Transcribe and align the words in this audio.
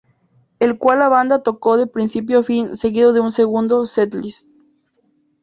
El 0.57 0.79
cual 0.79 0.97
la 0.97 1.09
banda 1.09 1.43
tocó 1.43 1.77
de 1.77 1.85
principio 1.85 2.39
a 2.39 2.43
fin 2.43 2.75
seguido 2.75 3.13
de 3.13 3.19
un 3.19 3.31
segundo 3.31 3.85
setlist. 3.85 4.47